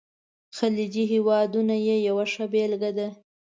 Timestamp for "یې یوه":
1.87-2.25